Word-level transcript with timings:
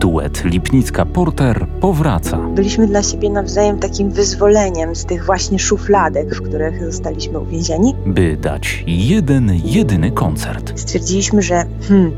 Duet 0.00 0.44
Lipnicka-Porter 0.44 1.66
powraca. 1.80 2.36
Byliśmy 2.36 2.86
dla 2.86 3.02
siebie 3.02 3.30
nawzajem 3.30 3.78
takim 3.78 4.10
wyzwoleniem 4.10 4.96
z 4.96 5.04
tych 5.04 5.24
właśnie 5.24 5.58
szufladek, 5.58 6.34
w 6.34 6.42
których 6.42 6.84
zostaliśmy 6.84 7.38
uwięzieni. 7.38 7.94
By 8.06 8.36
dać 8.36 8.84
jeden, 8.86 9.52
jedyny 9.64 10.10
koncert. 10.10 10.80
Stwierdziliśmy, 10.80 11.42
że 11.42 11.64
hmm, 11.88 12.12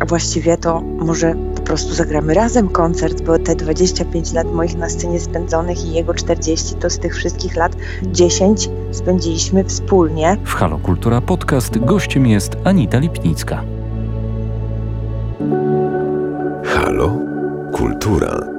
a 0.00 0.06
właściwie 0.06 0.56
to 0.56 0.80
może 0.80 1.34
po 1.54 1.62
prostu 1.62 1.94
zagramy 1.94 2.34
razem 2.34 2.68
koncert, 2.68 3.22
bo 3.22 3.38
te 3.38 3.56
25 3.56 4.32
lat 4.32 4.52
moich 4.52 4.76
na 4.76 4.88
scenie 4.88 5.20
spędzonych 5.20 5.84
i 5.84 5.92
jego 5.92 6.14
40 6.14 6.74
to 6.74 6.90
z 6.90 6.98
tych 6.98 7.16
wszystkich 7.16 7.56
lat 7.56 7.76
10 8.02 8.70
spędziliśmy 8.92 9.64
wspólnie. 9.64 10.36
W 10.44 10.54
Halo 10.54 10.78
Kultura 10.78 11.20
Podcast 11.20 11.78
gościem 11.78 12.26
jest 12.26 12.56
Anita 12.64 12.98
Lipnicka. 12.98 13.77
Kultura. 18.08 18.57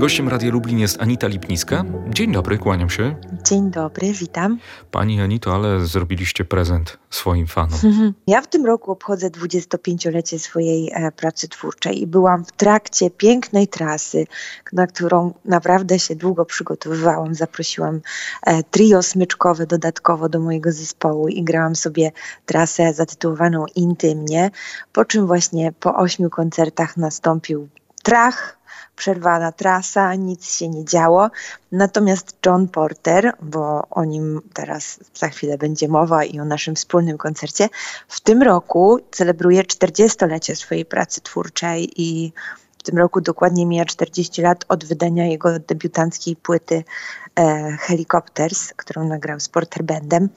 Gościem 0.00 0.28
Radia 0.28 0.50
Lublin 0.50 0.78
jest 0.78 1.02
Anita 1.02 1.26
Lipnicka. 1.26 1.84
Dzień 2.08 2.32
dobry, 2.32 2.58
kłaniam 2.58 2.90
się. 2.90 3.14
Dzień 3.44 3.70
dobry, 3.70 4.12
witam. 4.12 4.58
Pani 4.90 5.20
Anito, 5.20 5.54
ale 5.54 5.86
zrobiliście 5.86 6.44
prezent 6.44 6.98
swoim 7.10 7.46
fanom. 7.46 7.78
Ja 8.26 8.42
w 8.42 8.46
tym 8.46 8.66
roku 8.66 8.92
obchodzę 8.92 9.30
25-lecie 9.30 10.38
swojej 10.38 10.90
e, 10.92 11.12
pracy 11.12 11.48
twórczej 11.48 12.02
i 12.02 12.06
byłam 12.06 12.44
w 12.44 12.52
trakcie 12.52 13.10
pięknej 13.10 13.68
trasy, 13.68 14.26
na 14.72 14.86
którą 14.86 15.34
naprawdę 15.44 15.98
się 15.98 16.16
długo 16.16 16.44
przygotowywałam. 16.44 17.34
Zaprosiłam 17.34 18.00
e, 18.46 18.62
trio 18.62 19.02
smyczkowe 19.02 19.66
dodatkowo 19.66 20.28
do 20.28 20.40
mojego 20.40 20.72
zespołu 20.72 21.28
i 21.28 21.42
grałam 21.44 21.76
sobie 21.76 22.12
trasę 22.46 22.94
zatytułowaną 22.94 23.64
Intymnie, 23.74 24.50
po 24.92 25.04
czym 25.04 25.26
właśnie 25.26 25.72
po 25.80 25.96
ośmiu 25.96 26.30
koncertach 26.30 26.96
nastąpił 26.96 27.68
trach, 28.02 28.58
przerwana 28.96 29.52
trasa, 29.52 30.14
nic 30.14 30.52
się 30.52 30.68
nie 30.68 30.84
działo. 30.84 31.30
Natomiast 31.72 32.36
John 32.46 32.68
Porter, 32.68 33.32
bo 33.42 33.88
o 33.90 34.04
nim 34.04 34.40
teraz 34.54 35.00
za 35.14 35.28
chwilę 35.28 35.58
będzie 35.58 35.88
mowa 35.88 36.24
i 36.24 36.40
o 36.40 36.44
naszym 36.44 36.74
wspólnym 36.74 37.18
koncercie, 37.18 37.68
w 38.08 38.20
tym 38.20 38.42
roku 38.42 38.98
celebruje 39.10 39.62
40-lecie 39.62 40.56
swojej 40.56 40.84
pracy 40.84 41.20
twórczej 41.20 42.02
i 42.02 42.32
w 42.78 42.82
tym 42.82 42.98
roku 42.98 43.20
dokładnie 43.20 43.66
mija 43.66 43.84
40 43.84 44.42
lat 44.42 44.64
od 44.68 44.84
wydania 44.84 45.26
jego 45.26 45.58
debiutanckiej 45.58 46.36
płyty 46.36 46.84
e, 47.38 47.76
Helicopters, 47.80 48.72
którą 48.76 49.08
nagrał 49.08 49.40
z 49.40 49.48
Porter 49.48 49.84
Bandem. 49.84 50.28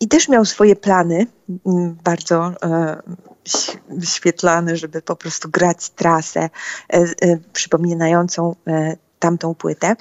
I 0.00 0.08
też 0.08 0.28
miał 0.28 0.44
swoje 0.44 0.76
plany, 0.76 1.26
mm, 1.66 1.96
bardzo 2.04 2.52
e, 2.62 3.02
świetlane, 4.04 4.76
żeby 4.76 5.02
po 5.02 5.16
prostu 5.16 5.48
grać 5.50 5.90
trasę 5.90 6.40
e, 6.40 6.50
e, 6.90 7.38
przypominającą 7.52 8.54
tamtą 9.18 9.54
płytę. 9.54 9.96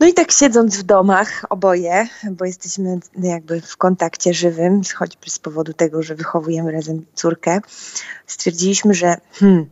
No 0.00 0.06
i 0.06 0.14
tak 0.14 0.32
siedząc 0.32 0.76
w 0.76 0.82
domach 0.82 1.44
oboje, 1.50 2.08
bo 2.30 2.44
jesteśmy 2.44 2.98
jakby 3.16 3.60
w 3.60 3.76
kontakcie 3.76 4.34
żywym, 4.34 4.80
choćby 4.94 5.30
z 5.30 5.38
powodu 5.38 5.72
tego, 5.72 6.02
że 6.02 6.14
wychowujemy 6.14 6.72
razem 6.72 7.06
córkę, 7.14 7.60
stwierdziliśmy, 8.26 8.94
że 8.94 9.16
hmm, 9.32 9.70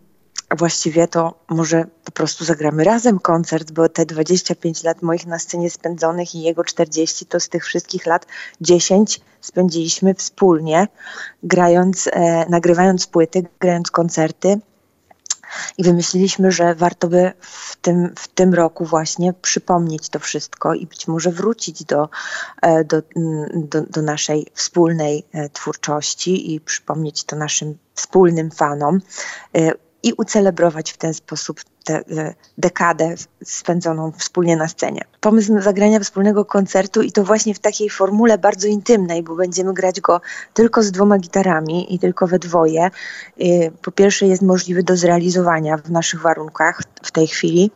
właściwie 0.57 1.09
to 1.09 1.35
może 1.49 1.85
po 2.05 2.13
prostu 2.13 2.45
zagramy 2.45 2.85
razem 2.85 3.19
koncert, 3.19 3.73
bo 3.73 3.89
te 3.89 4.07
25 4.07 4.83
lat 4.83 5.03
moich 5.03 5.27
na 5.27 5.39
scenie 5.39 5.71
spędzonych 5.71 6.35
i 6.35 6.43
jego 6.43 6.65
40 6.65 7.27
to 7.27 7.41
z 7.41 7.49
tych 7.49 7.65
wszystkich 7.65 8.07
lat 8.07 8.27
10 8.61 9.21
spędziliśmy 9.41 10.15
wspólnie, 10.15 10.89
grając, 11.43 12.09
e, 12.13 12.47
nagrywając 12.49 13.07
płyty, 13.07 13.43
grając 13.61 13.91
koncerty. 13.91 14.61
I 15.79 15.83
wymyśliliśmy, 15.83 16.53
że 16.53 16.75
warto 16.75 17.09
by 17.09 17.33
w 17.41 17.77
tym, 17.77 18.15
w 18.19 18.29
tym 18.29 18.55
roku 18.55 18.85
właśnie 18.85 19.33
przypomnieć 19.33 20.09
to 20.09 20.19
wszystko 20.19 20.75
i 20.75 20.87
być 20.87 21.09
może 21.09 21.31
wrócić 21.31 21.85
do, 21.85 22.09
e, 22.63 22.85
do, 22.85 23.03
do, 23.55 23.81
do 23.81 24.03
naszej 24.03 24.47
wspólnej 24.55 25.25
e, 25.33 25.49
twórczości 25.49 26.55
i 26.55 26.61
przypomnieć 26.61 27.25
to 27.25 27.37
naszym 27.37 27.79
wspólnym 27.95 28.51
fanom 28.51 29.01
e, 29.55 29.73
i 30.03 30.13
ucelebrować 30.13 30.93
w 30.93 30.97
ten 30.97 31.15
sposób 31.15 31.61
tę 31.85 32.03
dekadę 32.59 33.15
spędzoną 33.45 34.13
wspólnie 34.13 34.57
na 34.57 34.69
scenie. 34.69 35.05
Pomysł 35.21 35.61
zagrania 35.61 36.01
wspólnego 36.01 36.45
koncertu 36.45 37.03
i 37.03 37.13
to 37.13 37.25
właśnie 37.25 37.55
w 37.55 37.59
takiej 37.59 37.91
formule 37.91 38.39
bardzo 38.39 38.69
intymnej, 38.69 39.23
bo 39.23 39.37
będziemy 39.37 39.75
grać 39.75 40.01
go 40.01 40.21
tylko 40.55 40.83
z 40.83 40.91
dwoma 40.91 41.19
gitarami 41.19 41.95
i 41.95 41.99
tylko 41.99 42.27
we 42.27 42.39
dwoje. 42.39 42.91
Y, 43.41 43.73
po 43.83 43.93
pierwsze 43.93 44.27
jest 44.27 44.43
możliwy 44.43 44.83
do 44.83 44.97
zrealizowania 44.97 45.77
w 45.77 45.91
naszych 45.91 46.21
warunkach 46.21 46.83
w 47.03 47.13
tej 47.13 47.27
chwili, 47.27 47.71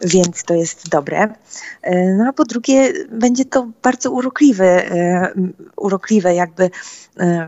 więc 0.00 0.42
to 0.42 0.54
jest 0.54 0.88
dobre. 0.88 1.24
Y, 1.24 2.14
no 2.18 2.28
a 2.28 2.32
po 2.32 2.44
drugie 2.44 2.92
będzie 3.10 3.44
to 3.44 3.68
bardzo 3.82 4.10
urokliwe, 4.10 4.90
y, 4.90 5.52
urokliwe 5.76 6.34
jakby 6.34 6.70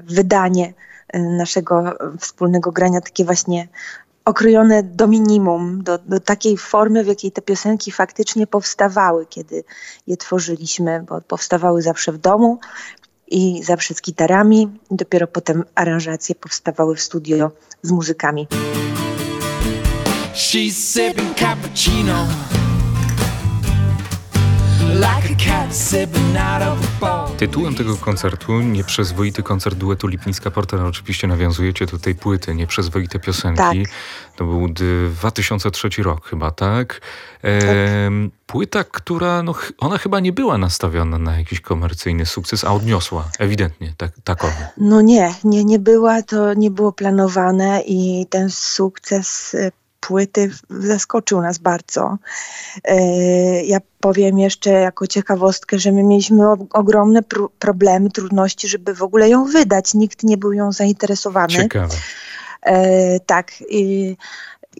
wydanie 0.07 0.73
naszego 1.15 1.99
wspólnego 2.19 2.73
grania, 2.73 3.01
takie 3.01 3.25
właśnie 3.25 3.69
okrojone 4.29 4.83
do 4.83 5.07
minimum, 5.07 5.83
do, 5.83 5.99
do 5.99 6.21
takiej 6.21 6.57
formy, 6.57 7.05
w 7.05 7.07
jakiej 7.07 7.33
te 7.33 7.43
piosenki 7.43 7.93
faktycznie 7.93 8.47
powstawały, 8.47 9.27
kiedy 9.27 9.65
je 10.07 10.17
tworzyliśmy, 10.17 11.05
bo 11.09 11.21
powstawały 11.21 11.83
zawsze 11.83 12.13
w 12.13 12.19
domu 12.19 12.59
i 13.29 13.63
zawsze 13.63 13.95
z 13.95 14.03
gitarami. 14.03 14.69
Dopiero 14.91 15.27
potem 15.27 15.65
aranżacje 15.75 16.35
powstawały 16.35 16.97
w 16.97 17.01
studio 17.01 17.51
z 17.83 17.91
muzykami. 17.91 18.47
She's 20.35 20.73
sipping 20.73 21.35
cappuccino. 21.39 22.27
Tytułem 27.39 27.75
tego 27.75 27.97
koncertu, 27.97 28.61
Nieprzyzwoity 28.61 29.43
koncert 29.43 29.77
duetu 29.77 30.07
Lipnicka-Porter, 30.07 30.87
oczywiście 30.87 31.27
nawiązujecie 31.27 31.87
do 31.87 31.99
tej 31.99 32.15
płyty, 32.15 32.55
Nieprzyzwoite 32.55 33.19
piosenki. 33.19 33.57
Tak. 33.57 33.75
To 34.37 34.45
był 34.45 34.69
2003 34.69 36.03
rok 36.03 36.29
chyba, 36.29 36.51
tak? 36.51 37.01
E, 37.45 38.11
płyta, 38.47 38.85
która, 38.85 39.43
no, 39.43 39.55
ona 39.79 39.99
chyba 39.99 40.21
nie 40.21 40.33
była 40.33 40.59
nastawiona 40.59 41.19
na 41.19 41.39
jakiś 41.39 41.61
komercyjny 41.61 42.27
sukces, 42.27 42.65
a 42.65 42.73
odniosła 42.73 43.25
ewidentnie 43.39 43.95
tak, 43.97 44.13
takowy. 44.25 44.67
No 44.77 45.01
nie, 45.01 45.35
nie, 45.45 45.65
nie 45.65 45.79
była, 45.79 46.23
to 46.23 46.55
nie 46.55 46.71
było 46.71 46.93
planowane 46.93 47.83
i 47.87 48.27
ten 48.31 48.51
sukces 48.51 49.57
płyty 50.09 50.51
zaskoczył 50.71 51.43
nas 51.43 51.59
bardzo. 51.59 52.19
E, 52.85 52.97
ja 53.65 53.79
powiem 54.01 54.39
jeszcze 54.39 54.71
jako 54.71 55.07
ciekawostkę, 55.07 55.79
że 55.79 55.93
my 55.93 56.03
mieliśmy 56.03 56.45
ogromne 56.73 57.23
pr 57.23 57.41
problemy, 57.59 58.11
trudności, 58.11 58.69
żeby 58.69 58.95
w 58.95 59.03
ogóle 59.03 59.29
ją 59.29 59.45
wydać. 59.45 59.95
Nikt 59.95 60.23
nie 60.23 60.37
był 60.37 60.53
ją 60.53 60.73
zainteresowany. 60.73 61.49
Ciekawe. 61.49 61.95
E, 62.63 63.21
tak. 63.21 63.53
I 63.71 64.17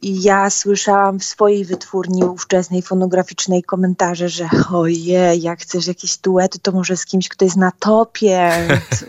ja 0.03 0.51
słyszałam 0.51 1.19
w 1.19 1.25
swojej 1.25 1.65
wytwórni 1.65 2.25
ówczesnej 2.25 2.83
fonograficznej 2.83 3.63
komentarze, 3.63 4.29
że 4.29 4.49
ojej, 4.73 5.43
jak 5.43 5.61
chcesz 5.61 5.87
jakieś 5.87 6.19
duety, 6.19 6.59
to 6.59 6.73
może 6.73 6.97
z 6.97 7.07
kimś, 7.07 7.29
kto 7.29 7.45
jest 7.45 7.57
na 7.57 7.73
topie, 7.79 8.53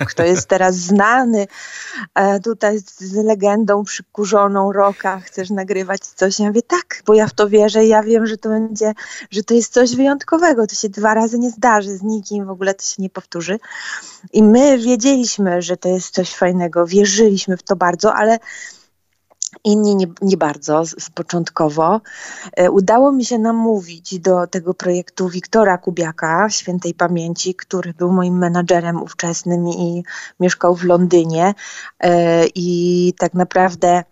kto 0.10 0.24
jest 0.24 0.48
teraz 0.48 0.76
znany. 0.76 1.48
E, 2.16 2.40
tutaj 2.40 2.80
z 2.80 3.14
legendą 3.14 3.84
przykurzoną 3.84 4.72
roka 4.72 5.20
chcesz 5.20 5.50
nagrywać 5.50 6.02
coś. 6.02 6.40
Ja 6.40 6.48
mówię, 6.48 6.62
tak, 6.62 7.04
bo 7.06 7.14
ja 7.14 7.28
w 7.28 7.34
to 7.34 7.50
wierzę 7.50 7.86
i 7.86 7.90
ja 7.90 8.04
wiem, 8.04 8.28
że 8.28 8.38
to 8.38 8.50
będzie, 8.50 8.94
że 9.32 9.44
to 9.44 9.54
jest 9.54 9.74
coś 9.74 9.96
wyjątkowego. 9.96 10.68
To 10.68 10.76
się 10.76 10.90
dwa 10.90 11.14
razy 11.14 11.40
nie 11.40 11.52
zdarzy 11.52 11.98
z 11.98 12.04
nikim, 12.04 12.46
w 12.46 12.50
ogóle 12.50 12.74
to 12.74 12.84
się 12.84 13.02
nie 13.02 13.10
powtórzy. 13.10 13.60
I 14.34 14.44
my 14.44 14.78
wiedzieliśmy, 14.78 15.62
że 15.62 15.78
to 15.78 15.90
jest 15.90 16.14
coś 16.14 16.36
fajnego, 16.36 16.86
wierzyliśmy 16.86 17.58
w 17.58 17.64
to 17.64 17.76
bardzo, 17.76 18.16
ale 18.16 18.40
inni 19.64 19.96
nie, 19.96 20.08
nie 20.22 20.38
bardzo 20.38 20.86
z, 20.86 21.04
z 21.04 21.10
początkowo. 21.10 22.02
E, 22.58 22.72
udało 22.72 23.12
mi 23.12 23.26
się 23.26 23.40
namówić 23.40 24.20
do 24.20 24.48
tego 24.48 24.74
projektu 24.74 25.30
Wiktora 25.30 25.78
Kubiaka, 25.78 26.50
świętej 26.50 26.94
pamięci, 26.94 27.56
który 27.56 27.94
był 27.94 28.12
moim 28.12 28.38
menadżerem 28.38 29.02
ówczesnym 29.02 29.68
i 29.68 30.04
mieszkał 30.40 30.76
w 30.76 30.84
Londynie. 30.84 31.54
E, 32.00 32.46
I 32.56 33.14
tak 33.18 33.34
naprawdę 33.34 34.04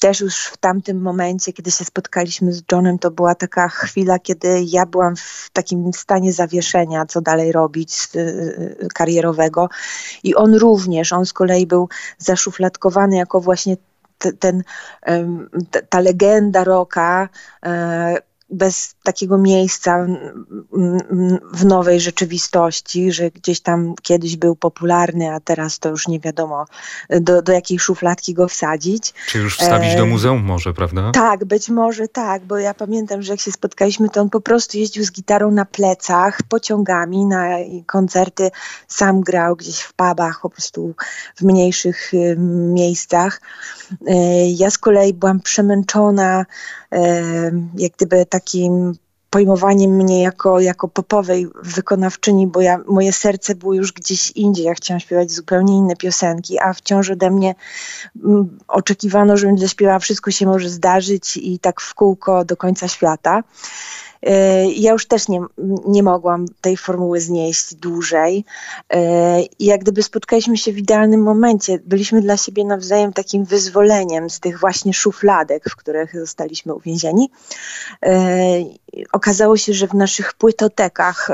też 0.00 0.20
już 0.20 0.46
w 0.46 0.56
tamtym 0.56 1.02
momencie, 1.02 1.52
kiedy 1.52 1.70
się 1.70 1.84
spotkaliśmy 1.84 2.52
z 2.52 2.62
Johnem, 2.72 2.98
to 2.98 3.10
była 3.10 3.34
taka 3.34 3.68
chwila, 3.68 4.18
kiedy 4.18 4.62
ja 4.66 4.86
byłam 4.86 5.16
w 5.16 5.50
takim 5.52 5.92
stanie 5.92 6.32
zawieszenia, 6.32 7.06
co 7.06 7.20
dalej 7.20 7.52
robić 7.52 8.08
y, 8.16 8.88
karierowego. 8.94 9.68
I 10.24 10.34
on 10.34 10.54
również, 10.54 11.12
on 11.12 11.26
z 11.26 11.32
kolei 11.32 11.66
był 11.66 11.88
zaszufladkowany 12.18 13.16
jako 13.16 13.40
właśnie 13.40 13.76
ten, 14.18 14.64
ta 15.88 16.00
legenda 16.00 16.62
roka, 16.64 17.30
e, 17.62 17.70
bez 18.54 18.94
takiego 19.02 19.38
miejsca 19.38 20.06
w 21.52 21.64
nowej 21.64 22.00
rzeczywistości, 22.00 23.12
że 23.12 23.30
gdzieś 23.30 23.60
tam 23.60 23.94
kiedyś 24.02 24.36
był 24.36 24.56
popularny, 24.56 25.30
a 25.30 25.40
teraz 25.40 25.78
to 25.78 25.88
już 25.88 26.08
nie 26.08 26.20
wiadomo 26.20 26.64
do, 27.10 27.42
do 27.42 27.52
jakiej 27.52 27.78
szufladki 27.78 28.34
go 28.34 28.48
wsadzić. 28.48 29.14
Czy 29.28 29.38
już 29.38 29.58
wstawić 29.58 29.96
do 29.96 30.06
muzeum 30.06 30.42
może, 30.42 30.74
prawda? 30.74 31.10
Tak, 31.12 31.44
być 31.44 31.68
może 31.68 32.08
tak, 32.08 32.44
bo 32.44 32.58
ja 32.58 32.74
pamiętam, 32.74 33.22
że 33.22 33.32
jak 33.32 33.40
się 33.40 33.52
spotkaliśmy, 33.52 34.08
to 34.08 34.20
on 34.20 34.30
po 34.30 34.40
prostu 34.40 34.78
jeździł 34.78 35.04
z 35.04 35.12
gitarą 35.12 35.50
na 35.50 35.64
plecach, 35.64 36.38
pociągami 36.48 37.26
na 37.26 37.48
koncerty, 37.86 38.50
sam 38.88 39.20
grał 39.20 39.56
gdzieś 39.56 39.80
w 39.80 39.92
pubach, 39.92 40.40
po 40.42 40.50
prostu 40.50 40.94
w 41.36 41.42
mniejszych 41.42 42.14
y, 42.14 42.36
miejscach. 42.74 43.40
Y, 43.92 44.14
ja 44.56 44.70
z 44.70 44.78
kolei 44.78 45.14
byłam 45.14 45.40
przemęczona 45.40 46.40
y, 46.40 46.96
jak 47.76 47.92
gdyby 47.92 48.26
takim 48.44 48.94
pojmowaniem 49.30 49.90
mnie 49.90 50.22
jako, 50.22 50.60
jako 50.60 50.88
popowej 50.88 51.46
wykonawczyni, 51.62 52.46
bo 52.46 52.60
ja, 52.60 52.80
moje 52.86 53.12
serce 53.12 53.54
było 53.54 53.74
już 53.74 53.92
gdzieś 53.92 54.30
indziej. 54.30 54.64
Ja 54.64 54.74
chciałam 54.74 55.00
śpiewać 55.00 55.32
zupełnie 55.32 55.76
inne 55.76 55.96
piosenki, 55.96 56.58
a 56.58 56.72
wciąż 56.72 57.10
ode 57.10 57.30
mnie 57.30 57.54
m, 58.24 58.58
oczekiwano, 58.68 59.36
żebym 59.36 59.58
zaśpiewała 59.58 59.98
Wszystko 59.98 60.30
się 60.30 60.46
może 60.46 60.68
zdarzyć 60.68 61.36
i 61.36 61.58
tak 61.58 61.80
w 61.80 61.94
kółko 61.94 62.44
do 62.44 62.56
końca 62.56 62.88
świata. 62.88 63.42
E, 64.24 64.64
ja 64.70 64.92
już 64.92 65.06
też 65.06 65.28
nie, 65.28 65.40
nie 65.86 66.02
mogłam 66.02 66.46
tej 66.60 66.76
formuły 66.76 67.20
znieść 67.20 67.74
dłużej. 67.74 68.44
I 69.58 69.64
jak 69.64 69.80
gdyby 69.80 70.02
spotkaliśmy 70.02 70.56
się 70.56 70.72
w 70.72 70.78
idealnym 70.78 71.22
momencie. 71.22 71.78
Byliśmy 71.84 72.20
dla 72.20 72.36
siebie 72.36 72.64
nawzajem 72.64 73.12
takim 73.12 73.44
wyzwoleniem 73.44 74.30
z 74.30 74.40
tych 74.40 74.60
właśnie 74.60 74.94
szufladek, 74.94 75.70
w 75.70 75.76
których 75.76 76.20
zostaliśmy 76.20 76.74
uwięzieni. 76.74 77.30
E, 78.02 78.18
okazało 79.12 79.56
się, 79.56 79.72
że 79.72 79.88
w 79.88 79.94
naszych 79.94 80.34
płytotekach 80.34 81.28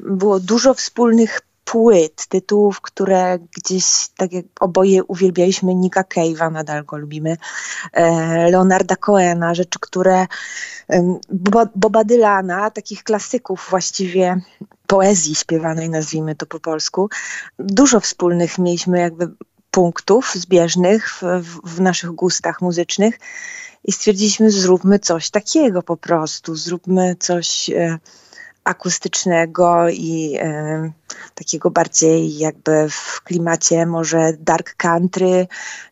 było 0.00 0.40
dużo 0.40 0.74
wspólnych 0.74 1.40
płyt, 1.72 2.26
tytułów, 2.26 2.80
które 2.80 3.38
gdzieś, 3.56 4.08
tak 4.16 4.32
jak 4.32 4.44
oboje 4.60 5.04
uwielbialiśmy 5.04 5.74
Nika 5.74 6.02
Cave'a, 6.02 6.52
nadal 6.52 6.84
go 6.84 6.96
lubimy, 6.96 7.36
e, 7.92 8.50
Leonarda 8.50 8.96
Coena, 8.96 9.54
rzeczy, 9.54 9.78
które 9.80 10.26
Boba 11.74 12.04
Dylana, 12.04 12.70
takich 12.70 13.04
klasyków 13.04 13.66
właściwie 13.70 14.40
poezji 14.86 15.34
śpiewanej, 15.34 15.90
nazwijmy 15.90 16.34
to 16.34 16.46
po 16.46 16.60
polsku. 16.60 17.08
Dużo 17.58 18.00
wspólnych 18.00 18.58
mieliśmy 18.58 19.00
jakby 19.00 19.30
punktów 19.70 20.32
zbieżnych 20.34 21.10
w, 21.10 21.22
w, 21.64 21.80
naszych 21.80 22.10
gustach 22.10 22.60
muzycznych 22.60 23.18
i 23.84 23.92
stwierdziliśmy, 23.92 24.50
zróbmy 24.50 24.98
coś 24.98 25.30
takiego 25.30 25.82
po 25.82 25.96
prostu, 25.96 26.56
zróbmy 26.56 27.16
coś 27.20 27.70
e, 27.70 27.98
akustycznego 28.68 29.88
i 29.88 30.36
e, 30.40 30.92
takiego 31.34 31.70
bardziej 31.70 32.38
jakby 32.38 32.88
w 32.90 33.20
klimacie 33.24 33.86
może 33.86 34.32
dark 34.40 34.74
country 34.76 35.46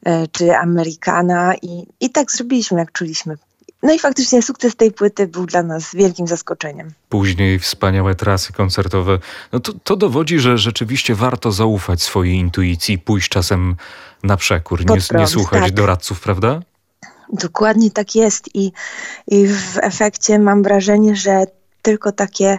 e, 0.05 0.29
czy 0.29 0.57
Amerykana 0.57 1.55
i, 1.63 1.87
i 2.01 2.11
tak 2.11 2.33
zrobiliśmy, 2.33 2.79
jak 2.79 2.93
czuliśmy. 2.93 3.37
No 3.83 3.93
i 3.93 3.99
faktycznie 3.99 4.43
sukces 4.43 4.77
tej 4.77 4.93
płyty 4.93 5.27
był 5.27 5.47
dla 5.47 5.63
nas 5.63 5.95
wielkim 5.95 6.27
zaskoczeniem. 6.27 6.91
Później 7.09 7.59
wspaniałe 7.59 8.15
trasy 8.15 8.53
koncertowe. 8.53 9.19
No 9.53 9.61
to, 9.61 9.73
to 9.85 9.97
dowodzi, 9.97 10.39
że 10.39 10.59
rzeczywiście 10.59 11.15
warto 11.15 11.53
zaufać 11.53 12.03
swojej 12.03 12.35
intuicji, 12.35 12.99
pójść 12.99 13.29
czasem 13.29 13.77
na 14.23 14.37
przekór, 14.37 14.81
nie, 14.81 14.87
prąd, 14.87 15.13
nie 15.13 15.27
słuchać 15.27 15.63
tak. 15.63 15.73
doradców, 15.73 16.21
prawda? 16.21 16.61
Dokładnie 17.33 17.91
tak 17.91 18.15
jest 18.15 18.55
i, 18.55 18.73
i 19.27 19.47
w 19.47 19.79
efekcie 19.83 20.39
mam 20.39 20.63
wrażenie, 20.63 21.17
że 21.17 21.45
tylko 21.87 22.13
takie 22.13 22.59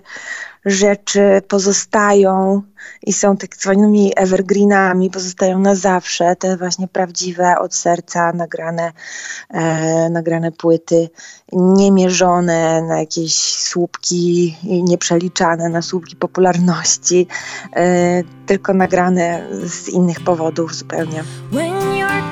rzeczy 0.65 1.41
pozostają 1.47 2.61
i 3.03 3.13
są 3.13 3.37
tak 3.37 3.55
zwanymi 3.55 4.11
evergreenami, 4.15 5.09
pozostają 5.09 5.59
na 5.59 5.75
zawsze, 5.75 6.35
te 6.35 6.57
właśnie 6.57 6.87
prawdziwe, 6.87 7.55
od 7.59 7.75
serca 7.75 8.31
nagrane, 8.31 8.91
e, 9.49 10.09
nagrane 10.09 10.51
płyty, 10.51 11.09
niemierzone 11.51 12.81
na 12.81 12.99
jakieś 12.99 13.35
słupki, 13.55 14.57
nieprzeliczane 14.63 15.69
na 15.69 15.81
słupki 15.81 16.15
popularności, 16.15 17.27
e, 17.75 18.23
tylko 18.45 18.73
nagrane 18.73 19.47
z 19.65 19.89
innych 19.89 20.23
powodów 20.23 20.75
zupełnie. 20.75 21.23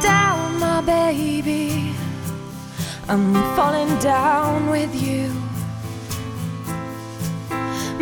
Down, 0.02 0.86
baby, 0.86 1.70
I'm 3.08 3.34
falling 3.56 4.00
down 4.04 4.72
with 4.72 5.02
you. 5.02 5.45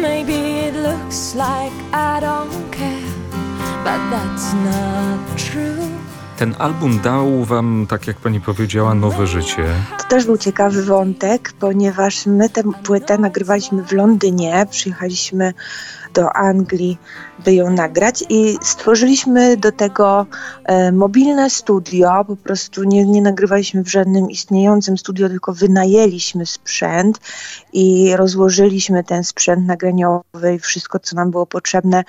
Maybe 0.03 0.67
it 0.67 0.75
looks 0.75 1.33
like 1.35 1.73
I 1.94 2.19
don't 2.19 2.71
care, 2.71 3.13
but 3.85 4.00
that's 4.11 4.53
not 4.53 5.38
true. 5.38 5.88
Ten 6.38 6.55
album 6.59 7.00
dał 7.00 7.44
wam, 7.44 7.85
tak 7.89 8.07
jak 8.07 8.17
pani 8.17 8.41
powiedziała, 8.41 8.95
nowe 8.95 9.27
życie. 9.27 9.65
To 9.97 10.03
też 10.03 10.25
był 10.25 10.38
ciekawy 10.38 10.83
wątek, 10.83 11.53
ponieważ 11.59 12.25
my 12.25 12.50
tę 12.50 12.63
płytę 12.83 13.17
nagrywaliśmy 13.17 13.83
w 13.83 13.91
Londynie, 13.91 14.65
przyjechaliśmy 14.69 15.53
do 16.13 16.33
Anglii, 16.36 16.98
by 17.39 17.54
ją 17.54 17.69
nagrać 17.69 18.24
i 18.30 18.57
stworzyliśmy 18.62 19.57
do 19.57 19.71
tego 19.71 20.25
e, 20.65 20.92
mobilne 20.92 21.50
studio, 21.50 22.25
po 22.27 22.36
prostu 22.36 22.83
nie, 22.83 23.06
nie 23.06 23.21
nagrywaliśmy 23.21 23.83
w 23.83 23.92
żadnym 23.92 24.30
istniejącym 24.30 24.98
studio, 24.98 25.30
tylko 25.30 25.54
wynajęliśmy 25.54 26.45
sprzęt 26.45 27.19
i 27.74 28.15
rozłożyliśmy 28.15 29.04
ten 29.04 29.24
sprzęt 29.24 29.68
nagraniowy 29.68 30.56
i 30.56 30.60
wszystko, 30.60 31.00
co 31.00 31.15
nam 31.15 31.31
było 31.31 31.45
potrzebne 31.45 32.04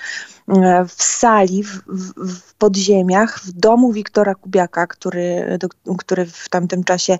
e, 0.47 0.85
w 0.87 1.03
sali, 1.03 1.63
w, 1.63 1.81
w, 2.17 2.53
podziemiach, 2.53 3.39
w 3.39 3.51
domu 3.51 3.91
Wiktora 3.91 4.35
Kubiaka, 4.35 4.87
który, 4.87 5.57
do, 5.59 5.95
który 5.97 6.25
w 6.25 6.49
tamtym 6.49 6.83
czasie 6.83 7.17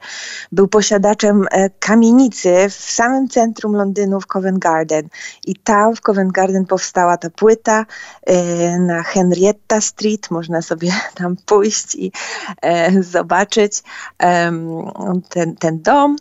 był 0.52 0.68
posiadaczem 0.68 1.46
e, 1.52 1.70
kamienicy 1.70 2.70
w 2.70 2.74
samym 2.74 3.30
centrum 3.30 3.76
Londynu 3.76 4.22
w 4.22 4.28
Covent 4.28 4.60
Garden. 4.60 5.08
I 5.46 5.56
tam 5.56 5.96
w 5.96 6.02
Covent 6.02 6.32
Garden 6.32 6.66
powstała 6.76 7.18
ta 7.18 7.30
płyta 7.30 7.86
e, 8.26 8.36
na 8.80 9.04
Henrietta 9.04 9.82
Street. 9.82 10.32
Można 10.32 10.62
sobie 10.62 10.92
tam 11.20 11.36
pójść 11.46 11.96
i 11.96 12.12
e, 12.62 13.04
zobaczyć 13.04 13.84
ten, 15.30 15.56
ten 15.56 15.82
dom. 15.82 16.16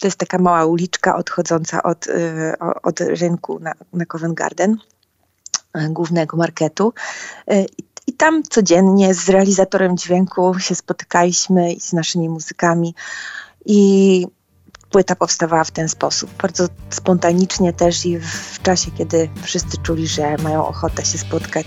To 0.00 0.06
jest 0.06 0.18
taka 0.18 0.38
mała 0.38 0.66
uliczka 0.66 1.16
odchodząca 1.16 1.82
od, 1.82 2.06
od 2.82 3.00
rynku 3.00 3.58
na, 3.58 3.72
na 3.92 4.06
Covent 4.06 4.34
Garden 4.34 4.76
głównego 5.90 6.36
marketu. 6.36 6.92
I 8.06 8.12
tam 8.12 8.42
codziennie 8.42 9.14
z 9.14 9.28
realizatorem 9.28 9.96
dźwięku 9.96 10.58
się 10.58 10.74
spotykaliśmy 10.74 11.72
i 11.72 11.80
z 11.80 11.92
naszymi 11.92 12.28
muzykami. 12.28 12.94
I 13.66 14.26
płyta 14.92 15.16
powstawała 15.16 15.64
w 15.64 15.70
ten 15.70 15.88
sposób. 15.88 16.30
Bardzo 16.42 16.68
spontanicznie 16.90 17.72
też 17.72 18.06
i 18.06 18.18
w 18.18 18.62
czasie, 18.62 18.90
kiedy 18.90 19.28
wszyscy 19.42 19.76
czuli, 19.78 20.06
że 20.08 20.36
mają 20.36 20.66
ochotę 20.66 21.04
się 21.04 21.18
spotkać, 21.18 21.66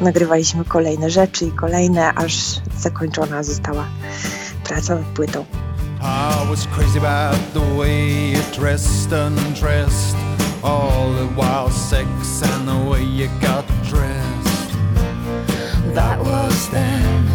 nagrywaliśmy 0.00 0.64
kolejne 0.64 1.10
rzeczy 1.10 1.44
i 1.44 1.52
kolejne, 1.52 2.14
aż 2.14 2.60
zakończona 2.78 3.42
została 3.42 3.84
praca 4.64 4.94
nad 4.94 5.04
płytą. 5.04 5.44
I 6.00 6.48
was 6.48 6.66
crazy 6.66 6.98
about 6.98 7.38
the 7.54 7.76
way 7.78 8.32
you 8.32 8.40
dressed, 8.58 9.12
undressed, 9.12 10.16
all 10.62 11.14
the 11.14 11.26
wild 11.36 11.72
sex 11.72 12.42
and 12.42 12.68
the 12.68 12.90
way 12.90 13.04
you 13.04 13.28
got 13.40 13.64
dressed. 13.82 14.76
That 15.94 16.18
was 16.18 16.68
then, 16.70 17.26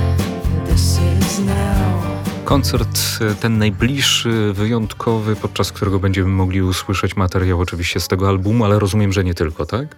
this 0.66 1.00
is 1.00 1.40
now. 1.40 2.19
Koncert 2.50 3.00
e, 3.22 3.36
ten 3.36 3.58
najbliższy, 3.58 4.54
wyjątkowy, 4.54 5.36
podczas 5.36 5.72
którego 5.72 6.00
będziemy 6.00 6.30
mogli 6.30 6.62
usłyszeć 6.62 7.16
materiał 7.16 7.60
oczywiście 7.60 8.00
z 8.00 8.08
tego 8.08 8.28
albumu, 8.28 8.66
ale 8.66 8.80
rozumiem, 8.80 9.14
że 9.14 9.24
nie 9.24 9.34
tylko, 9.34 9.66
tak? 9.66 9.96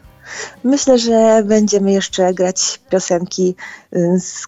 Myślę, 0.63 0.99
że 0.99 1.43
będziemy 1.45 1.91
jeszcze 1.91 2.33
grać 2.33 2.79
piosenki 2.89 3.55
y, 3.95 4.19
z 4.19 4.47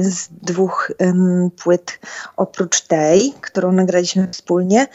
z 0.00 0.28
dwóch 0.42 0.92
płyt 1.62 1.98
oprócz 2.36 2.80
tej, 2.80 3.34
którą 3.40 3.72
nagraliśmy 3.72 4.28
wspólnie. 4.32 4.86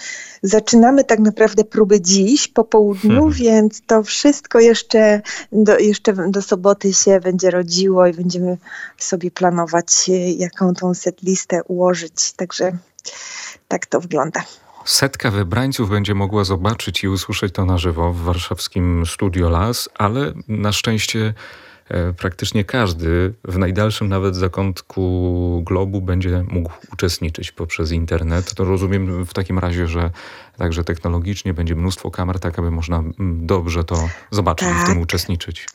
Zaczynamy 0.44 1.04
tak 1.04 1.20
naprawdę 1.20 1.64
próby 1.64 2.02
dziś 2.02 2.48
po 2.48 2.64
południu, 2.64 3.10
hmm. 3.10 3.32
więc 3.32 3.82
to 3.88 4.04
wszystko 4.04 4.60
jeszcze 4.60 5.22
do, 5.52 5.80
jeszcze 5.80 6.14
do 6.14 6.42
soboty 6.42 6.94
się 6.94 7.20
będzie 7.20 7.52
rodziło 7.52 8.08
i 8.08 8.14
będziemy 8.14 8.58
sobie 8.98 9.32
planować, 9.32 9.88
y, 10.10 10.12
jaką 10.14 10.74
tą 10.74 10.94
setlistę 10.94 11.64
ułożyć. 11.64 12.34
Także 12.34 12.78
tak 13.68 13.86
to 13.86 14.00
wygląda. 14.00 14.44
Setka 14.86 15.32
wybrańców 15.32 15.90
będzie 15.90 16.16
mogła 16.16 16.44
zobaczyć 16.44 17.04
i 17.04 17.08
usłyszeć 17.08 17.54
to 17.54 17.66
na 17.66 17.78
żywo 17.78 18.14
w 18.14 18.22
warszawskim 18.22 19.06
Studio 19.06 19.50
Las, 19.50 19.90
ale 19.98 20.34
na 20.48 20.72
szczęście 20.72 21.34
praktycznie 22.18 22.66
każdy 22.66 23.34
w 23.44 23.58
najdalszym 23.58 24.10
nawet 24.10 24.36
zakątku 24.36 25.64
globu 25.66 26.02
będzie 26.02 26.46
mógł 26.48 26.72
uczestniczyć 26.94 27.52
poprzez 27.52 27.92
internet. 27.92 28.54
To 28.54 28.64
rozumiem 28.64 29.26
w 29.26 29.34
takim 29.34 29.60
razie, 29.60 29.88
że 29.88 30.12
także 30.58 30.84
technologicznie 30.84 31.54
będzie 31.54 31.76
mnóstwo 31.76 32.12
kamer, 32.12 32.40
tak 32.40 32.60
aby 32.60 32.72
można 32.72 32.98
mm, 32.98 33.46
dobrze 33.48 33.84
to 33.84 34.10
zobaczyć 34.32 34.68
tak. 34.68 34.78
i 34.78 34.82
w 34.82 34.86
tym 34.86 34.94
tak. 34.94 35.04
uczestniczyć. 35.04 35.68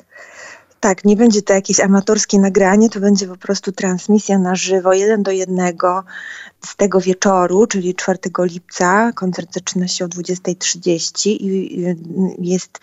Tak, 0.81 1.05
nie 1.05 1.17
będzie 1.17 1.43
to 1.43 1.53
jakieś 1.53 1.81
amatorskie 1.81 2.39
nagranie, 2.39 2.91
to 2.91 3.01
będzie 3.01 3.27
po 3.27 3.37
prostu 3.37 3.73
transmisja 3.73 4.39
na 4.39 4.55
żywo, 4.55 4.93
jeden 4.93 5.23
do 5.23 5.31
jednego 5.31 6.05
z 6.65 6.77
tego 6.77 7.01
wieczoru, 7.01 7.67
czyli 7.67 7.95
4 7.95 8.19
lipca. 8.39 9.13
Koncert 9.13 9.55
zaczyna 9.55 9.89
się 9.89 10.05
o 10.05 10.09
20.30 10.09 11.31
i 11.31 11.81
jest 12.39 12.79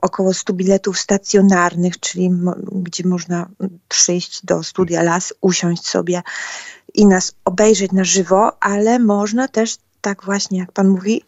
około 0.00 0.34
100 0.34 0.52
biletów 0.52 0.98
stacjonarnych, 0.98 2.00
czyli 2.00 2.30
gdzie 2.72 3.08
można 3.08 3.48
przyjść 3.88 4.46
do 4.46 4.62
studia 4.62 5.02
Las, 5.02 5.34
usiąść 5.40 5.86
sobie 5.86 6.22
i 6.94 7.06
nas 7.06 7.32
obejrzeć 7.44 7.92
na 7.92 8.04
żywo, 8.04 8.62
ale 8.62 8.98
można 8.98 9.48
też 9.48 9.76
tak 10.00 10.24
właśnie, 10.24 10.58
jak 10.58 10.72
Pan 10.72 10.88
mówi, 10.88 11.22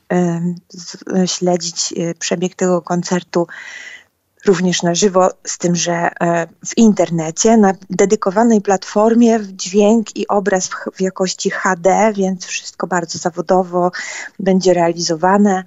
śledzić 1.27 1.95
e, 1.97 2.15
przebieg 2.15 2.55
tego 2.55 2.83
koncertu 2.83 3.47
również 4.45 4.83
na 4.83 4.95
żywo, 4.95 5.31
z 5.45 5.59
tym, 5.59 5.77
że 5.77 5.93
e, 5.93 6.47
w 6.67 6.79
internecie, 6.79 7.57
na 7.57 7.75
dedykowanej 7.91 8.61
platformie 8.61 9.41
dźwięk 9.53 10.17
i 10.17 10.29
obraz 10.29 10.71
w, 10.95 11.01
jakości 11.01 11.51
HD, 11.51 12.13
więc 12.17 12.45
wszystko 12.47 12.87
bardzo 12.87 13.19
zawodowo 13.19 13.91
będzie 14.39 14.75
realizowane. 14.75 15.65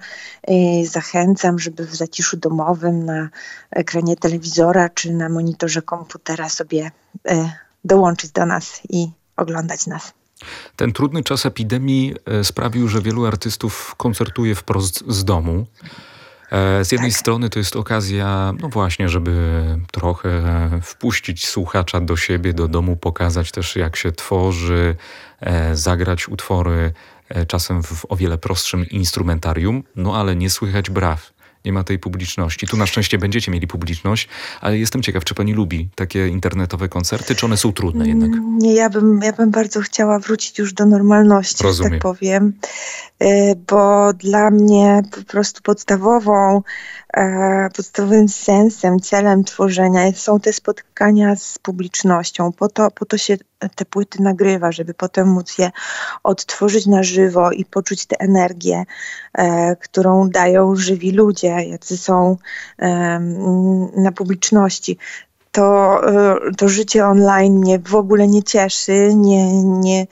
Zachęcam, 0.84 1.58
żeby 1.58 1.86
w 1.86 1.96
zaciszu 1.96 2.36
domowym 2.36 3.04
na 3.04 3.28
ekranie 3.70 4.16
telewizora 4.16 4.88
czy 4.88 5.12
na 5.12 5.28
monitorze 5.28 5.82
komputera 5.82 6.48
sobie 6.48 6.90
e, 7.28 7.52
dołączyć 7.84 8.30
do 8.30 8.46
nas 8.46 8.80
i 8.88 9.08
oglądać 9.36 9.86
nas. 9.86 10.12
Ten 10.76 10.92
trudny 10.92 11.22
czas 11.22 11.46
epidemii 11.46 12.14
e, 12.26 12.44
sprawił, 12.44 12.88
że 12.88 13.02
wielu 13.02 13.26
artystów 13.26 13.94
koncertuje 13.96 14.54
wprost 14.54 15.04
z 15.08 15.24
domu. 15.24 15.66
E, 16.50 16.84
z 16.84 16.92
jednej 16.92 17.10
tak. 17.10 17.20
strony 17.20 17.50
to 17.50 17.58
jest 17.58 17.76
okazja, 17.76 18.52
no 18.60 18.68
właśnie, 18.68 19.08
żeby 19.08 19.62
trochę 19.92 20.42
wpuścić 20.82 21.46
słuchacza 21.46 22.00
do 22.00 22.16
siebie, 22.16 22.52
do 22.52 22.68
domu, 22.68 22.96
pokazać 22.96 23.50
też 23.50 23.76
jak 23.76 23.96
się 23.96 24.12
tworzy, 24.12 24.96
e, 25.40 25.76
zagrać 25.76 26.28
utwory 26.28 26.92
czasem 27.48 27.82
w 27.82 28.06
o 28.08 28.16
wiele 28.16 28.38
prostszym 28.38 28.88
instrumentarium, 28.88 29.82
no 29.96 30.16
ale 30.16 30.36
nie 30.36 30.50
słychać 30.50 30.90
braw 30.90 31.32
nie 31.66 31.72
ma 31.72 31.84
tej 31.84 31.98
publiczności. 31.98 32.66
Tu 32.66 32.76
na 32.76 32.86
szczęście 32.86 33.18
będziecie 33.18 33.52
mieli 33.52 33.66
publiczność, 33.66 34.28
ale 34.60 34.78
jestem 34.78 35.02
ciekaw, 35.02 35.24
czy 35.24 35.34
pani 35.34 35.54
lubi 35.54 35.88
takie 35.94 36.28
internetowe 36.28 36.88
koncerty, 36.88 37.34
czy 37.34 37.46
one 37.46 37.56
są 37.56 37.72
trudne 37.72 38.08
jednak? 38.08 38.30
Nie, 38.58 38.74
ja 38.74 38.90
bym, 38.90 39.20
ja 39.22 39.32
bym 39.32 39.50
bardzo 39.50 39.80
chciała 39.80 40.18
wrócić 40.18 40.58
już 40.58 40.72
do 40.72 40.86
normalności, 40.86 41.64
Rozumiem. 41.64 41.92
tak 41.92 42.00
powiem, 42.00 42.52
y, 43.22 43.26
bo 43.68 44.12
dla 44.12 44.50
mnie 44.50 45.02
po 45.10 45.22
prostu 45.22 45.62
podstawową 45.62 46.62
E, 47.16 47.68
podstawowym 47.76 48.28
sensem, 48.28 49.00
celem 49.00 49.44
tworzenia 49.44 50.12
są 50.12 50.40
te 50.40 50.52
spotkania 50.52 51.36
z 51.36 51.58
publicznością. 51.58 52.52
Po 52.52 52.68
to, 52.68 52.90
po 52.90 53.04
to 53.04 53.18
się 53.18 53.36
te 53.74 53.84
płyty 53.84 54.22
nagrywa, 54.22 54.72
żeby 54.72 54.94
potem 54.94 55.28
móc 55.28 55.58
je 55.58 55.70
odtworzyć 56.22 56.86
na 56.86 57.02
żywo 57.02 57.50
i 57.50 57.64
poczuć 57.64 58.06
tę 58.06 58.16
energię, 58.20 58.84
e, 59.34 59.76
którą 59.76 60.30
dają 60.30 60.76
żywi 60.76 61.12
ludzie, 61.12 61.55
jacy 61.62 61.96
są 61.96 62.36
na 63.96 64.12
publiczności. 64.14 64.98
To, 65.52 66.00
e, 66.08 66.36
to 66.56 66.68
życie 66.68 67.06
online 67.06 67.58
mnie 67.58 67.78
w 67.78 67.94
ogóle 67.94 68.26
nie 68.26 68.42
cieszy, 68.42 69.10
nie, 69.14 69.62
nie, 69.62 70.06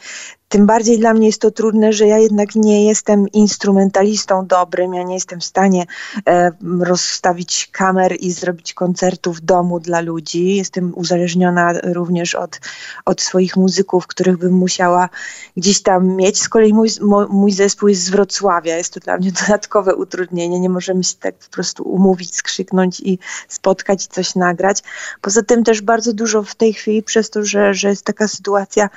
tym 0.55 0.67
bardziej 0.67 0.99
dla 0.99 1.15
mnie 1.15 1.27
jest 1.27 1.41
to 1.41 1.51
trudne, 1.51 1.93
że 1.93 2.07
ja 2.07 2.19
jednak 2.19 2.55
nie 2.55 2.87
jestem 2.87 3.29
instrumentalistą 3.29 4.47
dobrym, 4.47 4.95
ja 4.95 5.03
nie 5.03 5.15
jestem 5.15 5.41
w 5.41 5.45
stanie 5.45 5.87
e, 6.29 6.51
rozstawić 6.81 7.69
kamer 7.73 8.17
i 8.21 8.33
zrobić 8.33 8.75
koncertu 8.75 9.33
w 9.33 9.41
domu 9.41 9.81
dla 9.81 10.01
ludzi. 10.01 10.57
Jestem 10.57 10.93
uzależniona 10.95 11.73
również 11.83 12.35
od, 12.35 12.61
od 13.05 13.21
swoich 13.21 13.57
muzyków, 13.57 14.07
których 14.07 14.37
bym 14.37 14.53
musiała 14.53 15.09
gdzieś 15.57 15.83
tam 15.83 16.17
mieć. 16.17 16.43
Z 16.43 16.49
kolei 16.49 16.75
mój, 16.75 16.89
mój 17.29 17.53
zespół 17.53 17.89
jest 17.89 18.03
z 18.03 18.11
Wrocławia, 18.11 18.77
jest 18.77 18.95
to 18.95 19.01
dla 19.01 19.17
mnie 19.17 19.33
dodatkowe 19.47 19.95
utrudnienie. 19.95 20.61
Nie 20.61 20.71
możemy 20.71 21.05
się 21.05 21.15
tak 21.21 21.35
po 21.35 21.51
prostu 21.51 21.83
umówić, 21.83 22.37
skrzyknąć 22.37 23.01
i 23.01 23.19
spotkać 23.49 24.05
i 24.05 24.09
coś 24.09 24.35
nagrać. 24.35 24.83
Poza 25.21 25.43
tym 25.43 25.65
też 25.65 25.83
bardzo 25.83 26.13
dużo 26.13 26.43
w 26.43 26.55
tej 26.55 26.73
chwili 26.73 27.03
przez 27.03 27.31
to, 27.31 27.45
że, 27.45 27.75
że 27.75 27.89
jest 27.89 28.05
taka 28.05 28.29
sytuacja, 28.29 28.89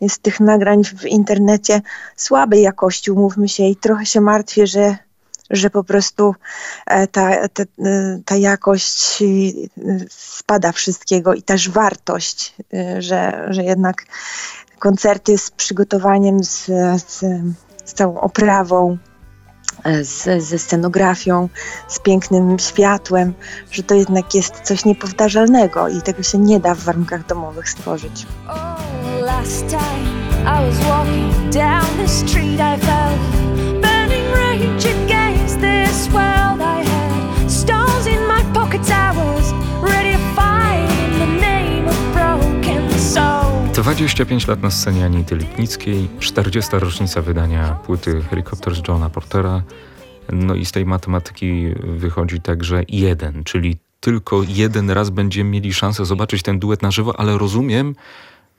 jest 0.00 0.22
tych 0.22 0.40
nagrań 0.40 0.84
w 0.84 1.04
internecie 1.04 1.80
słabej 2.16 2.62
jakości, 2.62 3.10
umówmy 3.10 3.48
się, 3.48 3.64
i 3.64 3.76
trochę 3.76 4.06
się 4.06 4.20
martwię, 4.20 4.66
że, 4.66 4.96
że 5.50 5.70
po 5.70 5.84
prostu 5.84 6.34
e, 6.86 7.06
ta, 7.06 7.48
ta, 7.48 7.62
e, 7.62 8.20
ta 8.24 8.36
jakość 8.36 9.22
e, 9.22 9.26
spada 10.08 10.72
wszystkiego 10.72 11.34
i 11.34 11.42
też 11.42 11.70
wartość, 11.70 12.54
że, 12.98 13.46
że 13.50 13.64
jednak 13.64 14.04
koncerty 14.78 15.38
z 15.38 15.50
przygotowaniem, 15.50 16.44
z, 16.44 16.64
z, 17.06 17.20
z 17.84 17.94
całą 17.94 18.20
oprawą, 18.20 18.98
z, 20.02 20.42
ze 20.42 20.58
scenografią, 20.58 21.48
z 21.88 21.98
pięknym 21.98 22.58
światłem, 22.58 23.34
że 23.70 23.82
to 23.82 23.94
jednak 23.94 24.34
jest 24.34 24.60
coś 24.60 24.84
niepowtarzalnego 24.84 25.88
i 25.88 26.02
tego 26.02 26.22
się 26.22 26.38
nie 26.38 26.60
da 26.60 26.74
w 26.74 26.80
warunkach 26.80 27.26
domowych 27.26 27.68
stworzyć. 27.68 28.26
Last 29.26 29.68
time 29.68 30.06
I 30.46 30.66
was 30.66 30.78
walking 30.86 31.50
down 31.50 31.86
the 31.98 32.08
street, 32.08 32.60
I 32.60 32.78
felt 32.78 33.18
burning 33.82 34.26
rage 34.32 34.86
against 34.86 35.60
this 35.60 36.08
world 36.12 36.60
I 36.60 36.84
had. 36.84 37.50
Stones 37.50 38.06
in 38.06 38.22
my 38.28 38.42
pockets, 38.54 38.90
I 38.90 39.10
was 39.16 39.52
ready 39.82 40.12
to 40.12 40.22
fight 40.36 40.86
in 41.02 41.18
the 41.18 41.40
name 41.40 41.88
of 41.88 41.98
broken 42.12 42.98
soul. 42.98 43.74
25 43.74 44.48
lat 44.48 44.62
na 44.62 44.70
scenie 44.70 45.04
Anity 45.04 45.36
Lipnickiej, 45.36 46.08
40. 46.20 46.70
rocznica 46.78 47.22
wydania 47.22 47.78
płyty 47.86 48.22
Helicopters 48.30 48.80
Johna 48.88 49.10
Portera. 49.10 49.62
No 50.32 50.54
i 50.54 50.64
z 50.64 50.72
tej 50.72 50.86
matematyki 50.86 51.74
wychodzi 51.82 52.40
także 52.40 52.82
jeden, 52.88 53.44
czyli 53.44 53.76
tylko 54.00 54.42
jeden 54.48 54.90
raz 54.90 55.10
będziemy 55.10 55.50
mieli 55.50 55.74
szansę 55.74 56.04
zobaczyć 56.04 56.42
ten 56.42 56.58
duet 56.58 56.82
na 56.82 56.90
żywo, 56.90 57.20
ale 57.20 57.38
rozumiem, 57.38 57.94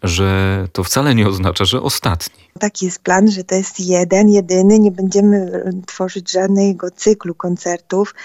że 0.03 0.67
to 0.71 0.83
wcale 0.83 1.15
nie 1.15 1.27
oznacza, 1.27 1.65
że 1.65 1.81
ostatni. 1.81 2.43
Taki 2.59 2.85
jest 2.85 2.99
plan, 2.99 3.31
że 3.31 3.43
to 3.43 3.55
jest 3.55 3.79
jeden, 3.79 4.29
jedyny. 4.29 4.79
Nie 4.79 4.91
będziemy 4.91 5.63
tworzyć 5.85 6.31
żadnego 6.31 6.91
cyklu 6.91 7.35
koncertów. 7.35 8.15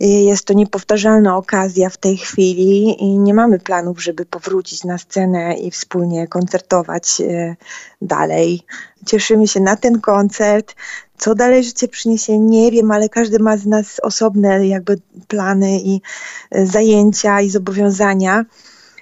Jest 0.00 0.44
to 0.44 0.54
niepowtarzalna 0.54 1.36
okazja 1.36 1.90
w 1.90 1.96
tej 1.96 2.16
chwili 2.16 3.02
i 3.02 3.18
nie 3.18 3.34
mamy 3.34 3.58
planów, 3.58 4.02
żeby 4.02 4.26
powrócić 4.26 4.84
na 4.84 4.98
scenę 4.98 5.54
i 5.54 5.70
wspólnie 5.70 6.28
koncertować 6.28 7.20
e, 7.20 7.56
dalej. 8.02 8.62
Cieszymy 9.06 9.48
się 9.48 9.60
na 9.60 9.76
ten 9.76 10.00
koncert. 10.00 10.74
Co 11.18 11.34
dalej 11.34 11.64
życie 11.64 11.88
przyniesie, 11.88 12.38
nie 12.38 12.70
wiem, 12.70 12.90
ale 12.90 13.08
każdy 13.08 13.38
ma 13.38 13.56
z 13.56 13.66
nas 13.66 14.00
osobne 14.02 14.66
jakby 14.66 14.96
plany 15.28 15.80
i 15.80 16.00
e, 16.50 16.66
zajęcia 16.66 17.40
i 17.40 17.50
zobowiązania. 17.50 18.44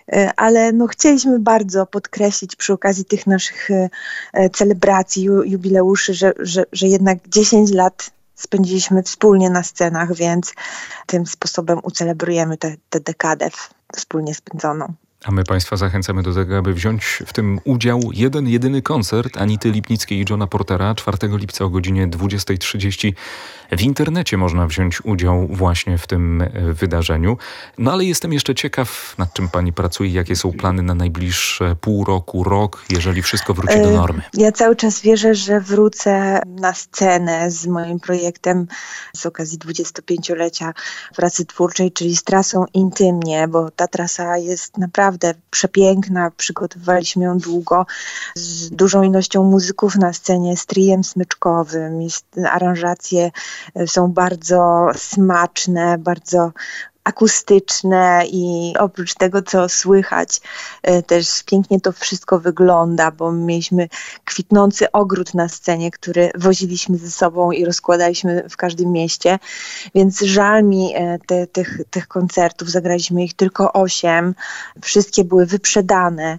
E, 0.08 0.30
ale 0.36 0.72
no 0.72 0.86
chcieliśmy 0.86 1.38
bardzo 1.38 1.86
podkreślić 1.86 2.56
przy 2.56 2.72
okazji 2.72 3.04
tych 3.04 3.26
naszych 3.26 3.70
e, 3.70 3.90
e, 4.32 4.50
celebracji, 4.50 5.22
jubileuszy, 5.24 6.14
że, 6.14 6.32
że, 6.38 6.64
że 6.72 6.88
jednak 6.88 7.28
10 7.28 7.72
lat 7.72 8.10
spędziliśmy 8.34 9.02
wspólnie 9.02 9.50
na 9.50 9.62
scenach, 9.62 10.14
więc 10.14 10.54
tym 11.06 11.26
sposobem 11.26 11.80
ucelebrujemy 11.82 12.56
tę 12.88 13.00
dekadę 13.00 13.50
wspólnie 13.96 14.34
spędzoną. 14.34 14.94
A 15.24 15.30
my 15.30 15.44
Państwa 15.44 15.76
zachęcamy 15.76 16.22
do 16.22 16.34
tego, 16.34 16.58
aby 16.58 16.74
wziąć 16.74 17.22
w 17.26 17.32
tym 17.32 17.60
udział 17.64 18.00
jeden, 18.12 18.48
jedyny 18.48 18.82
koncert 18.82 19.36
Anity 19.36 19.70
Lipnickiej 19.70 20.18
i 20.18 20.24
Johna 20.30 20.46
Portera 20.46 20.94
4 20.94 21.18
lipca 21.22 21.64
o 21.64 21.68
godzinie 21.68 22.08
20.30. 22.08 23.12
W 23.72 23.82
internecie 23.82 24.36
można 24.36 24.66
wziąć 24.66 25.04
udział 25.04 25.46
właśnie 25.50 25.98
w 25.98 26.06
tym 26.06 26.42
e, 26.42 26.48
wydarzeniu. 26.72 27.36
No 27.78 27.92
ale 27.92 28.04
jestem 28.04 28.32
jeszcze 28.32 28.54
ciekaw, 28.54 29.14
nad 29.18 29.34
czym 29.34 29.48
Pani 29.48 29.72
pracuje, 29.72 30.10
jakie 30.10 30.36
są 30.36 30.52
plany 30.52 30.82
na 30.82 30.94
najbliższe 30.94 31.76
pół 31.80 32.04
roku, 32.04 32.44
rok, 32.44 32.84
jeżeli 32.90 33.22
wszystko 33.22 33.54
wróci 33.54 33.80
do 33.80 33.88
e, 33.88 33.92
normy. 33.92 34.22
Ja 34.34 34.52
cały 34.52 34.76
czas 34.76 35.00
wierzę, 35.00 35.34
że 35.34 35.60
wrócę 35.60 36.40
na 36.46 36.74
scenę 36.74 37.50
z 37.50 37.66
moim 37.66 38.00
projektem 38.00 38.66
z 39.16 39.26
okazji 39.26 39.58
25-lecia 39.58 40.72
pracy 41.16 41.46
twórczej, 41.46 41.92
czyli 41.92 42.16
z 42.16 42.24
trasą 42.24 42.64
Intymnie, 42.74 43.48
bo 43.48 43.70
ta 43.70 43.88
trasa 43.88 44.36
jest 44.36 44.78
naprawdę 44.78 45.11
naprawdę 45.12 45.34
przepiękna, 45.50 46.30
przygotowywaliśmy 46.36 47.24
ją 47.24 47.38
długo, 47.38 47.86
z 48.34 48.70
dużą 48.70 49.02
ilością 49.02 49.44
muzyków 49.44 49.96
na 49.96 50.12
scenie, 50.12 50.56
z 50.56 50.66
trijem 50.66 51.04
smyczkowym, 51.04 52.02
jest, 52.02 52.26
aranżacje 52.50 53.30
e, 53.74 53.86
są 53.86 54.12
bardzo 54.12 54.88
smaczne, 54.96 55.98
bardzo 55.98 56.52
akustyczne 57.04 58.22
i 58.26 58.74
oprócz 58.78 59.14
tego, 59.14 59.42
co 59.42 59.68
słychać, 59.68 60.40
e, 60.82 61.02
też 61.02 61.42
pięknie 61.42 61.80
to 61.80 61.92
wszystko 61.92 62.38
wygląda, 62.40 63.10
bo 63.10 63.32
mieliśmy 63.32 63.88
kwitnący 64.24 64.92
ogród 64.92 65.34
na 65.34 65.48
scenie, 65.48 65.90
który 65.90 66.30
woziliśmy 66.34 66.98
ze 66.98 67.10
sobą 67.10 67.52
i 67.52 67.64
rozkładaliśmy 67.64 68.48
w 68.50 68.56
każdym 68.56 68.92
mieście, 68.92 69.38
więc 69.94 70.20
żal 70.20 70.64
mi 70.64 70.92
e, 70.94 71.18
te, 71.26 71.46
tych, 71.46 71.80
tych 71.90 72.08
koncertów, 72.08 72.70
zagraliśmy 72.70 73.24
ich 73.24 73.34
tylko 73.34 73.72
osiem, 73.72 74.34
wszystkie 74.82 75.24
były 75.24 75.46
wyprzedane. 75.46 76.38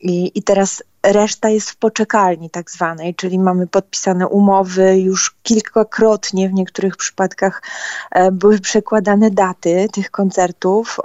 I, 0.00 0.38
I 0.38 0.42
teraz 0.42 0.82
reszta 1.02 1.48
jest 1.48 1.70
w 1.70 1.76
poczekalni 1.76 2.50
tak 2.50 2.70
zwanej, 2.70 3.14
czyli 3.14 3.38
mamy 3.38 3.66
podpisane 3.66 4.28
umowy, 4.28 4.98
już 4.98 5.34
kilkakrotnie 5.42 6.48
w 6.48 6.52
niektórych 6.52 6.96
przypadkach 6.96 7.62
e, 8.10 8.32
były 8.32 8.58
przekładane 8.58 9.30
daty 9.30 9.88
tych 9.92 10.10
koncertów. 10.10 11.00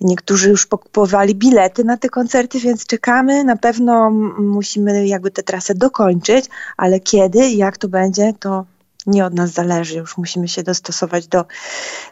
Niektórzy 0.00 0.50
już 0.50 0.66
pokupowali 0.66 1.34
bilety 1.34 1.84
na 1.84 1.96
te 1.96 2.08
koncerty, 2.08 2.60
więc 2.60 2.86
czekamy. 2.86 3.44
Na 3.44 3.56
pewno 3.56 4.10
musimy 4.38 5.06
jakby 5.06 5.30
tę 5.30 5.42
trasę 5.42 5.74
dokończyć, 5.74 6.44
ale 6.76 7.00
kiedy 7.00 7.50
jak 7.50 7.78
to 7.78 7.88
będzie, 7.88 8.32
to 8.40 8.64
nie 9.06 9.24
od 9.24 9.34
nas 9.34 9.50
zależy. 9.50 9.98
Już 9.98 10.16
musimy 10.18 10.48
się 10.48 10.62
dostosować 10.62 11.26
do, 11.26 11.44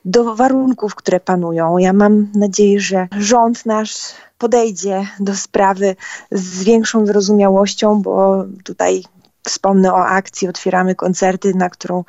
do 0.05 0.35
warunków, 0.35 0.95
które 0.95 1.21
panują. 1.21 1.79
Ja 1.79 1.93
mam 1.93 2.29
nadzieję, 2.35 2.81
że 2.81 3.09
rząd 3.19 3.67
nasz 3.67 3.95
podejdzie 4.39 5.07
do 5.21 5.35
sprawy 5.37 5.97
z 6.31 6.65
większą 6.65 7.05
wyrozumiałością, 7.05 8.03
bo 8.03 8.45
tutaj 8.65 9.05
Wspomnę 9.45 9.95
o 9.95 10.07
akcji 10.07 10.49
Otwieramy 10.49 10.95
koncerty, 10.95 11.55
na 11.55 11.71
którą 11.71 12.05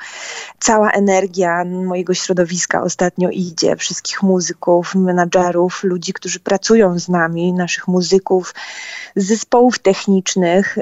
cała 0.59 0.91
energia 0.91 1.65
mojego 1.65 2.13
środowiska 2.13 2.83
ostatnio 2.83 3.29
idzie, 3.29 3.75
wszystkich 3.75 4.23
muzyków, 4.23 4.95
menadżerów, 4.95 5.83
ludzi, 5.83 6.13
którzy 6.13 6.39
pracują 6.39 6.99
z 6.99 7.09
nami, 7.09 7.53
naszych 7.53 7.87
muzyków, 7.87 8.55
zespołów 9.15 9.79
technicznych. 9.79 10.77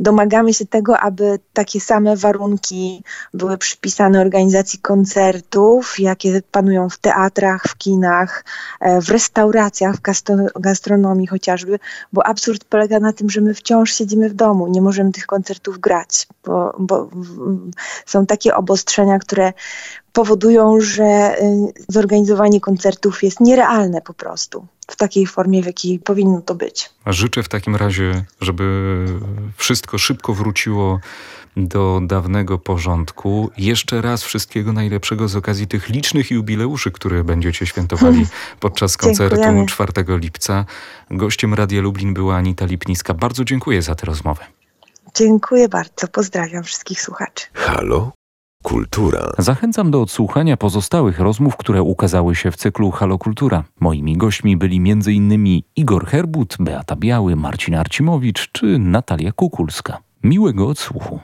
Domagamy 0.00 0.54
się 0.54 0.66
tego, 0.66 0.98
aby 0.98 1.38
takie 1.52 1.80
same 1.80 2.16
warunki 2.16 3.02
były 3.34 3.58
przypisane 3.58 4.20
organizacji 4.20 4.78
koncertów, 4.78 6.00
jakie 6.00 6.42
panują 6.50 6.88
w 6.88 6.98
teatrach, 6.98 7.62
w 7.68 7.76
kinach, 7.76 8.44
e, 8.80 9.00
w 9.00 9.08
restauracjach, 9.08 9.96
w 9.96 10.60
gastronomii 10.60 11.26
chociażby, 11.26 11.78
bo 12.12 12.26
absurd 12.26 12.64
polega 12.64 13.00
na 13.00 13.12
tym, 13.12 13.30
że 13.30 13.40
my 13.40 13.54
wciąż 13.54 13.92
siedzimy 13.92 14.28
w 14.28 14.34
domu, 14.34 14.68
nie 14.68 14.82
możemy 14.82 15.12
tych 15.12 15.26
koncertów 15.26 15.78
grać, 15.78 16.26
bo, 16.44 16.76
bo 16.78 17.08
są 18.06 18.26
takie 18.26 18.56
obostrzenia, 18.56 19.18
które 19.18 19.52
powodują, 20.12 20.80
że 20.80 21.36
y, 21.42 21.72
zorganizowanie 21.88 22.60
koncertów 22.60 23.22
jest 23.22 23.40
nierealne 23.40 24.00
po 24.00 24.14
prostu 24.14 24.66
w 24.88 24.96
takiej 24.96 25.26
formie, 25.26 25.62
w 25.62 25.66
jakiej 25.66 25.98
powinno 25.98 26.40
to 26.40 26.54
być. 26.54 26.90
Życzę 27.06 27.42
w 27.42 27.48
takim 27.48 27.76
razie, 27.76 28.24
żeby 28.40 28.96
wszystko 29.56 29.98
szybko 29.98 30.34
wróciło 30.34 31.00
do 31.56 32.00
dawnego 32.02 32.58
porządku. 32.58 33.50
Jeszcze 33.56 34.02
raz 34.02 34.22
wszystkiego 34.22 34.72
najlepszego 34.72 35.28
z 35.28 35.36
okazji 35.36 35.66
tych 35.66 35.88
licznych 35.88 36.30
jubileuszy, 36.30 36.90
które 36.90 37.24
będziecie 37.24 37.66
świętowali 37.66 38.26
podczas 38.60 38.96
koncertu 38.96 39.36
Dziękujemy. 39.36 39.66
4 39.66 39.92
lipca. 40.08 40.64
Gościem 41.10 41.54
Radia 41.54 41.82
Lublin 41.82 42.14
była 42.14 42.36
Anita 42.36 42.64
Lipniska. 42.66 43.14
Bardzo 43.14 43.44
dziękuję 43.44 43.82
za 43.82 43.94
tę 43.94 44.06
rozmowę. 44.06 44.44
Dziękuję 45.14 45.68
bardzo. 45.68 46.08
Pozdrawiam 46.08 46.64
wszystkich 46.64 47.00
słuchaczy. 47.00 47.46
Halo? 47.52 48.12
Kultura. 48.64 49.32
Zachęcam 49.38 49.90
do 49.90 50.02
odsłuchania 50.02 50.56
pozostałych 50.56 51.18
rozmów, 51.18 51.56
które 51.56 51.82
ukazały 51.82 52.34
się 52.34 52.50
w 52.50 52.56
cyklu 52.56 52.90
Halo 52.90 53.18
Kultura. 53.18 53.64
Moimi 53.80 54.16
gośćmi 54.16 54.56
byli 54.56 54.76
m.in. 54.76 55.62
Igor 55.76 56.06
Herbut, 56.06 56.56
Beata 56.60 56.96
Biały, 56.96 57.36
Marcin 57.36 57.74
Arcimowicz 57.74 58.52
czy 58.52 58.78
Natalia 58.78 59.32
Kukulska. 59.32 59.98
Miłego 60.22 60.68
odsłuchu. 60.68 61.20